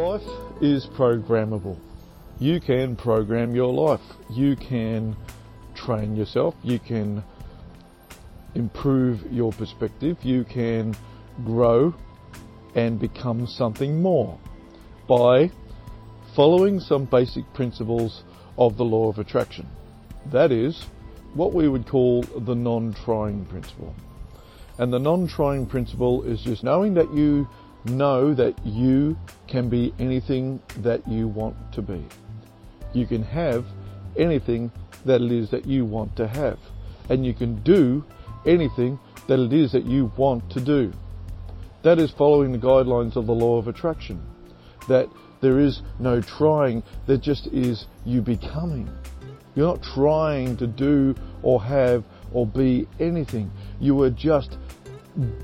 Life 0.00 0.22
is 0.62 0.86
programmable. 0.86 1.78
You 2.38 2.58
can 2.58 2.96
program 2.96 3.54
your 3.54 3.70
life. 3.70 4.00
You 4.30 4.56
can 4.56 5.14
train 5.74 6.16
yourself. 6.16 6.54
You 6.62 6.78
can 6.78 7.22
improve 8.54 9.30
your 9.30 9.52
perspective. 9.52 10.16
You 10.22 10.44
can 10.44 10.96
grow 11.44 11.94
and 12.74 12.98
become 12.98 13.46
something 13.46 14.00
more 14.00 14.38
by 15.06 15.50
following 16.34 16.80
some 16.80 17.04
basic 17.04 17.44
principles 17.52 18.22
of 18.56 18.78
the 18.78 18.84
law 18.84 19.10
of 19.10 19.18
attraction. 19.18 19.68
That 20.32 20.50
is 20.50 20.82
what 21.34 21.52
we 21.52 21.68
would 21.68 21.86
call 21.86 22.22
the 22.22 22.54
non-trying 22.54 23.44
principle. 23.44 23.94
And 24.78 24.90
the 24.90 24.98
non-trying 24.98 25.66
principle 25.66 26.22
is 26.22 26.40
just 26.40 26.64
knowing 26.64 26.94
that 26.94 27.12
you 27.12 27.46
know 27.84 28.34
that 28.34 28.54
you 28.64 29.16
can 29.46 29.68
be 29.68 29.92
anything 29.98 30.60
that 30.78 31.06
you 31.08 31.28
want 31.28 31.56
to 31.72 31.82
be. 31.82 32.04
You 32.92 33.06
can 33.06 33.22
have 33.22 33.64
anything 34.16 34.70
that 35.04 35.20
it 35.20 35.32
is 35.32 35.50
that 35.50 35.66
you 35.66 35.84
want 35.84 36.16
to 36.16 36.26
have. 36.26 36.58
And 37.08 37.24
you 37.24 37.34
can 37.34 37.62
do 37.62 38.04
anything 38.46 38.98
that 39.28 39.38
it 39.38 39.52
is 39.52 39.72
that 39.72 39.84
you 39.84 40.12
want 40.16 40.50
to 40.50 40.60
do. 40.60 40.92
That 41.82 41.98
is 41.98 42.10
following 42.10 42.52
the 42.52 42.58
guidelines 42.58 43.16
of 43.16 43.26
the 43.26 43.32
law 43.32 43.58
of 43.58 43.68
attraction. 43.68 44.22
That 44.88 45.08
there 45.40 45.58
is 45.58 45.82
no 45.98 46.20
trying, 46.20 46.82
there 47.06 47.16
just 47.16 47.46
is 47.46 47.86
you 48.04 48.20
becoming. 48.20 48.90
You're 49.54 49.66
not 49.66 49.82
trying 49.82 50.56
to 50.58 50.66
do 50.66 51.14
or 51.42 51.62
have 51.62 52.04
or 52.32 52.46
be 52.46 52.86
anything. 52.98 53.50
You 53.80 54.00
are 54.02 54.10
just 54.10 54.58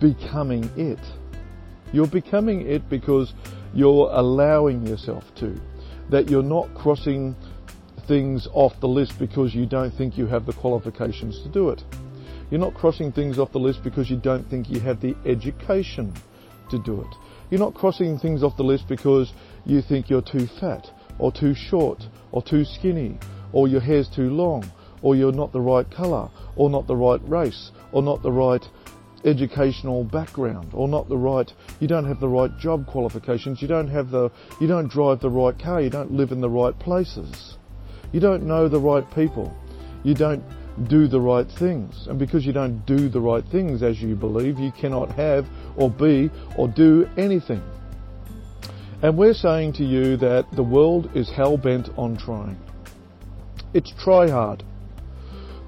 becoming 0.00 0.70
it. 0.76 0.98
You're 1.92 2.06
becoming 2.06 2.66
it 2.66 2.88
because 2.88 3.32
you're 3.74 4.10
allowing 4.12 4.86
yourself 4.86 5.24
to. 5.36 5.60
That 6.10 6.28
you're 6.28 6.42
not 6.42 6.74
crossing 6.74 7.36
things 8.06 8.48
off 8.52 8.72
the 8.80 8.88
list 8.88 9.18
because 9.18 9.54
you 9.54 9.66
don't 9.66 9.92
think 9.92 10.18
you 10.18 10.26
have 10.26 10.46
the 10.46 10.52
qualifications 10.52 11.42
to 11.42 11.48
do 11.48 11.70
it. 11.70 11.82
You're 12.50 12.60
not 12.60 12.74
crossing 12.74 13.12
things 13.12 13.38
off 13.38 13.52
the 13.52 13.58
list 13.58 13.82
because 13.82 14.10
you 14.10 14.16
don't 14.16 14.48
think 14.50 14.68
you 14.68 14.80
have 14.80 15.00
the 15.00 15.16
education 15.24 16.12
to 16.70 16.78
do 16.78 17.00
it. 17.00 17.14
You're 17.50 17.60
not 17.60 17.74
crossing 17.74 18.18
things 18.18 18.42
off 18.42 18.56
the 18.56 18.62
list 18.62 18.88
because 18.88 19.32
you 19.64 19.82
think 19.82 20.10
you're 20.10 20.22
too 20.22 20.46
fat 20.60 20.90
or 21.18 21.30
too 21.30 21.54
short 21.54 22.02
or 22.30 22.42
too 22.42 22.64
skinny 22.64 23.18
or 23.52 23.68
your 23.68 23.80
hair's 23.80 24.08
too 24.08 24.30
long 24.30 24.70
or 25.02 25.16
you're 25.16 25.32
not 25.32 25.52
the 25.52 25.60
right 25.60 25.90
colour 25.90 26.30
or 26.56 26.70
not 26.70 26.86
the 26.86 26.96
right 26.96 27.20
race 27.28 27.70
or 27.92 28.02
not 28.02 28.22
the 28.22 28.32
right 28.32 28.66
educational 29.24 30.04
background 30.04 30.70
or 30.72 30.88
not 30.88 31.08
the 31.08 31.16
right 31.16 31.52
you 31.80 31.86
don't 31.86 32.06
have 32.06 32.20
the 32.20 32.28
right 32.28 32.58
job 32.58 32.86
qualifications 32.86 33.62
you 33.62 33.68
don't 33.68 33.88
have 33.88 34.10
the 34.10 34.30
you 34.60 34.66
don't 34.66 34.88
drive 34.88 35.20
the 35.20 35.30
right 35.30 35.58
car 35.58 35.80
you 35.80 35.90
don't 35.90 36.12
live 36.12 36.32
in 36.32 36.40
the 36.40 36.50
right 36.50 36.78
places. 36.78 37.56
You 38.12 38.20
don't 38.20 38.44
know 38.44 38.68
the 38.68 38.80
right 38.80 39.04
people. 39.14 39.56
You 40.04 40.14
don't 40.14 40.42
do 40.88 41.06
the 41.08 41.20
right 41.20 41.46
things. 41.58 42.06
And 42.08 42.18
because 42.18 42.44
you 42.44 42.52
don't 42.52 42.84
do 42.86 43.08
the 43.08 43.20
right 43.20 43.44
things 43.44 43.82
as 43.82 44.00
you 44.00 44.14
believe 44.14 44.58
you 44.58 44.72
cannot 44.72 45.10
have 45.12 45.46
or 45.76 45.90
be 45.90 46.30
or 46.56 46.68
do 46.68 47.08
anything. 47.16 47.62
And 49.02 49.16
we're 49.16 49.34
saying 49.34 49.74
to 49.74 49.84
you 49.84 50.16
that 50.18 50.50
the 50.52 50.62
world 50.62 51.10
is 51.14 51.30
hell 51.30 51.56
bent 51.56 51.88
on 51.96 52.16
trying. 52.16 52.58
It's 53.74 53.92
try 54.02 54.28
hard. 54.28 54.62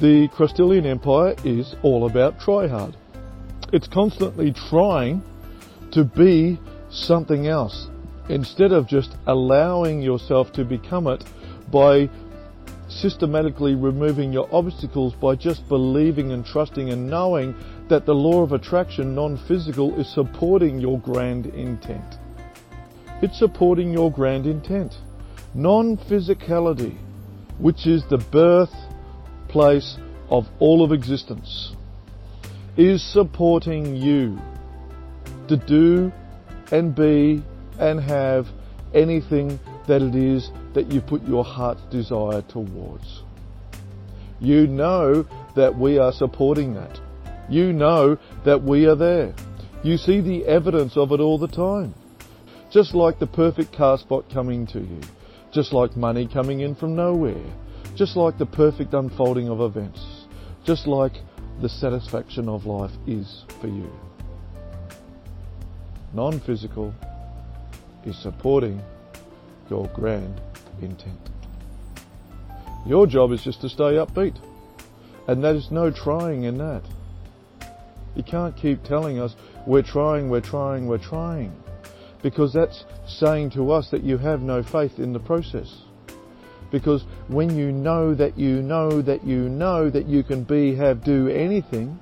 The 0.00 0.28
Christilian 0.34 0.86
Empire 0.86 1.34
is 1.44 1.74
all 1.82 2.06
about 2.06 2.40
try 2.40 2.66
hard 2.66 2.96
it's 3.72 3.88
constantly 3.88 4.52
trying 4.52 5.22
to 5.92 6.04
be 6.04 6.58
something 6.90 7.46
else 7.46 7.88
instead 8.28 8.72
of 8.72 8.86
just 8.86 9.16
allowing 9.26 10.02
yourself 10.02 10.52
to 10.52 10.64
become 10.64 11.06
it 11.06 11.24
by 11.70 12.08
systematically 12.88 13.74
removing 13.74 14.32
your 14.32 14.48
obstacles 14.52 15.14
by 15.14 15.36
just 15.36 15.68
believing 15.68 16.32
and 16.32 16.44
trusting 16.44 16.90
and 16.90 17.08
knowing 17.08 17.54
that 17.88 18.06
the 18.06 18.14
law 18.14 18.42
of 18.42 18.52
attraction, 18.52 19.14
non-physical, 19.14 19.98
is 19.98 20.12
supporting 20.12 20.80
your 20.80 20.98
grand 21.00 21.46
intent. 21.46 22.16
It's 23.22 23.38
supporting 23.38 23.92
your 23.92 24.10
grand 24.10 24.46
intent. 24.46 24.94
Non-physicality, 25.54 26.96
which 27.58 27.86
is 27.86 28.02
the 28.08 28.18
birthplace 28.18 29.96
of 30.28 30.48
all 30.58 30.82
of 30.82 30.92
existence 30.92 31.74
is 32.80 33.02
supporting 33.12 33.94
you 33.94 34.38
to 35.48 35.56
do 35.58 36.10
and 36.72 36.94
be 36.94 37.42
and 37.78 38.00
have 38.00 38.46
anything 38.94 39.60
that 39.86 40.00
it 40.00 40.14
is 40.14 40.50
that 40.72 40.90
you 40.90 41.02
put 41.02 41.22
your 41.24 41.44
heart's 41.44 41.82
desire 41.90 42.40
towards. 42.40 43.22
You 44.40 44.66
know 44.66 45.26
that 45.56 45.76
we 45.78 45.98
are 45.98 46.10
supporting 46.10 46.72
that. 46.72 46.98
You 47.50 47.74
know 47.74 48.16
that 48.46 48.62
we 48.62 48.86
are 48.86 48.96
there. 48.96 49.34
You 49.84 49.98
see 49.98 50.22
the 50.22 50.46
evidence 50.46 50.96
of 50.96 51.12
it 51.12 51.20
all 51.20 51.38
the 51.38 51.48
time. 51.48 51.94
Just 52.70 52.94
like 52.94 53.18
the 53.18 53.26
perfect 53.26 53.76
car 53.76 53.98
spot 53.98 54.24
coming 54.32 54.66
to 54.68 54.80
you. 54.80 55.00
Just 55.52 55.74
like 55.74 55.98
money 55.98 56.26
coming 56.26 56.60
in 56.60 56.74
from 56.74 56.96
nowhere. 56.96 57.44
Just 57.94 58.16
like 58.16 58.38
the 58.38 58.46
perfect 58.46 58.94
unfolding 58.94 59.50
of 59.50 59.60
events. 59.60 60.00
Just 60.64 60.86
like 60.86 61.12
the 61.60 61.68
satisfaction 61.68 62.48
of 62.48 62.64
life 62.64 62.92
is 63.06 63.44
for 63.60 63.66
you. 63.68 63.90
Non 66.14 66.40
physical 66.40 66.94
is 68.04 68.16
supporting 68.18 68.80
your 69.68 69.86
grand 69.88 70.40
intent. 70.80 71.30
Your 72.86 73.06
job 73.06 73.32
is 73.32 73.42
just 73.42 73.60
to 73.60 73.68
stay 73.68 73.94
upbeat. 73.94 74.36
And 75.28 75.44
there 75.44 75.54
is 75.54 75.70
no 75.70 75.90
trying 75.90 76.44
in 76.44 76.58
that. 76.58 76.82
You 78.16 78.22
can't 78.22 78.56
keep 78.56 78.82
telling 78.82 79.20
us, 79.20 79.36
we're 79.66 79.82
trying, 79.82 80.30
we're 80.30 80.40
trying, 80.40 80.86
we're 80.86 80.98
trying. 80.98 81.54
Because 82.22 82.52
that's 82.52 82.84
saying 83.06 83.50
to 83.50 83.70
us 83.70 83.90
that 83.90 84.02
you 84.02 84.18
have 84.18 84.40
no 84.40 84.62
faith 84.62 84.98
in 84.98 85.12
the 85.12 85.20
process. 85.20 85.82
Because 86.70 87.04
when 87.28 87.56
you 87.56 87.72
know 87.72 88.14
that 88.14 88.38
you 88.38 88.62
know 88.62 89.02
that 89.02 89.24
you 89.24 89.48
know 89.48 89.90
that 89.90 90.06
you 90.06 90.22
can 90.22 90.44
be, 90.44 90.74
have, 90.76 91.02
do 91.02 91.28
anything, 91.28 91.98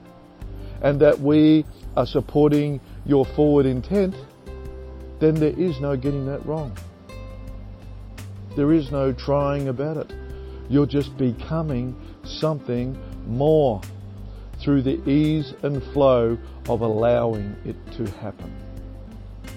and 0.83 1.01
that 1.01 1.19
we 1.19 1.65
are 1.97 2.07
supporting 2.07 2.81
your 3.07 3.25
forward 3.25 3.67
intent, 3.67 4.15
then 5.21 5.35
there 5.35 5.59
is 5.59 5.81
no 5.81 5.97
getting 5.97 6.27
that 6.27 6.45
wrong. 6.47 6.77
There 8.57 8.73
is 8.73 8.91
no 8.91 9.13
trying 9.13 9.69
about 9.69 9.97
it. 9.97 10.13
You're 10.69 10.87
just 10.87 11.17
becoming 11.17 11.97
something 12.25 12.99
more 13.27 13.81
through 14.63 14.83
the 14.83 15.09
ease 15.09 15.55
and 15.63 15.83
flow 15.93 16.37
of 16.69 16.81
allowing 16.81 17.57
it 17.65 17.77
to 17.97 18.11
happen. 18.19 18.53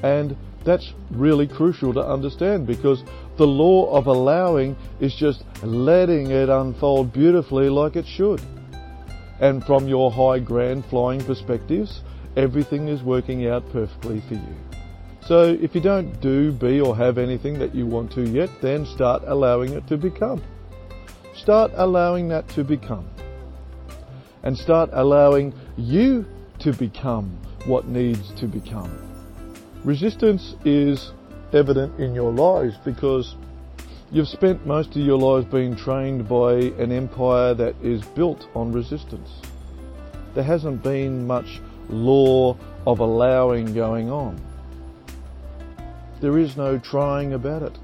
And 0.03 0.35
that's 0.63 0.93
really 1.09 1.47
crucial 1.47 1.93
to 1.93 2.01
understand 2.01 2.67
because 2.67 3.03
the 3.41 3.47
law 3.47 3.89
of 3.91 4.05
allowing 4.05 4.75
is 4.99 5.15
just 5.15 5.43
letting 5.63 6.29
it 6.29 6.47
unfold 6.47 7.11
beautifully 7.11 7.69
like 7.69 7.95
it 7.95 8.05
should. 8.05 8.39
And 9.39 9.65
from 9.65 9.87
your 9.87 10.11
high 10.11 10.37
grand 10.37 10.85
flying 10.85 11.23
perspectives, 11.23 12.01
everything 12.37 12.87
is 12.87 13.01
working 13.01 13.47
out 13.47 13.67
perfectly 13.71 14.21
for 14.27 14.35
you. 14.35 14.55
So 15.25 15.57
if 15.59 15.73
you 15.73 15.81
don't 15.81 16.21
do, 16.21 16.51
be 16.51 16.81
or 16.81 16.95
have 16.95 17.17
anything 17.17 17.57
that 17.57 17.73
you 17.73 17.87
want 17.87 18.11
to 18.11 18.29
yet, 18.29 18.51
then 18.61 18.85
start 18.85 19.23
allowing 19.25 19.73
it 19.73 19.87
to 19.87 19.97
become. 19.97 20.43
Start 21.35 21.71
allowing 21.73 22.27
that 22.27 22.47
to 22.49 22.63
become. 22.63 23.09
And 24.43 24.55
start 24.55 24.91
allowing 24.93 25.51
you 25.77 26.27
to 26.59 26.73
become 26.73 27.35
what 27.65 27.87
needs 27.87 28.31
to 28.39 28.45
become. 28.45 28.91
Resistance 29.83 30.53
is 30.63 31.11
evident 31.53 31.99
in 31.99 32.13
your 32.15 32.31
lives 32.31 32.75
because 32.85 33.35
you've 34.11 34.27
spent 34.27 34.65
most 34.65 34.89
of 34.89 34.97
your 34.97 35.17
lives 35.17 35.45
being 35.45 35.75
trained 35.75 36.27
by 36.27 36.53
an 36.53 36.91
empire 36.91 37.53
that 37.53 37.75
is 37.81 38.03
built 38.03 38.47
on 38.55 38.71
resistance. 38.71 39.29
There 40.33 40.43
hasn't 40.43 40.83
been 40.83 41.27
much 41.27 41.59
law 41.89 42.57
of 42.87 42.99
allowing 42.99 43.73
going 43.73 44.09
on. 44.09 44.39
There 46.21 46.37
is 46.37 46.55
no 46.55 46.77
trying 46.77 47.33
about 47.33 47.63
it. 47.63 47.77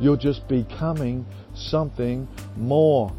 You're 0.00 0.16
just 0.16 0.46
becoming 0.48 1.24
something 1.54 2.28
more 2.56 3.12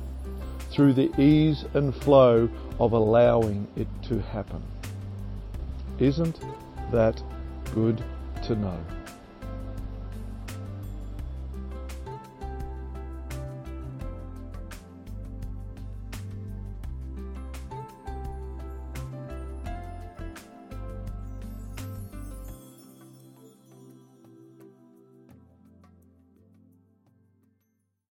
through 0.72 0.94
the 0.94 1.10
ease 1.20 1.66
and 1.74 1.96
flow 1.96 2.50
of 2.80 2.92
allowing 2.92 3.68
it 3.76 3.88
to 4.10 4.22
happen. 4.22 4.62
Isn't 6.00 6.40
that 6.92 7.22
good 7.74 8.04
to 8.44 8.56
know? 8.56 8.97